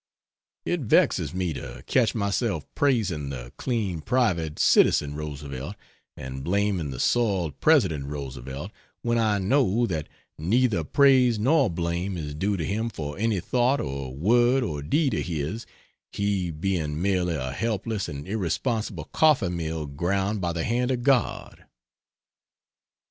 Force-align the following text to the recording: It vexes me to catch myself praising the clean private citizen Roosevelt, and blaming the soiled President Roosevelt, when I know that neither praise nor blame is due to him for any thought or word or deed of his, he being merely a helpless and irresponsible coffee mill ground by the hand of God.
It 0.65 0.79
vexes 0.79 1.31
me 1.31 1.53
to 1.53 1.83
catch 1.85 2.15
myself 2.15 2.65
praising 2.73 3.29
the 3.29 3.53
clean 3.57 4.01
private 4.01 4.57
citizen 4.57 5.13
Roosevelt, 5.13 5.75
and 6.17 6.43
blaming 6.43 6.89
the 6.89 6.99
soiled 6.99 7.59
President 7.59 8.07
Roosevelt, 8.07 8.71
when 9.03 9.19
I 9.19 9.37
know 9.37 9.85
that 9.85 10.09
neither 10.39 10.83
praise 10.83 11.37
nor 11.37 11.69
blame 11.69 12.17
is 12.17 12.33
due 12.33 12.57
to 12.57 12.65
him 12.65 12.89
for 12.89 13.15
any 13.19 13.39
thought 13.39 13.79
or 13.79 14.15
word 14.15 14.63
or 14.63 14.81
deed 14.81 15.13
of 15.13 15.27
his, 15.27 15.67
he 16.11 16.49
being 16.49 16.99
merely 16.99 17.35
a 17.35 17.51
helpless 17.51 18.09
and 18.09 18.27
irresponsible 18.27 19.05
coffee 19.11 19.49
mill 19.49 19.85
ground 19.85 20.41
by 20.41 20.51
the 20.51 20.63
hand 20.63 20.89
of 20.89 21.03
God. 21.03 21.63